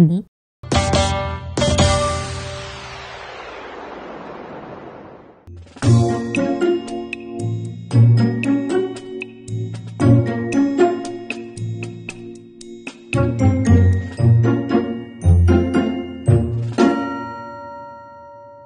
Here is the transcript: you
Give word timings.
you 0.00 0.35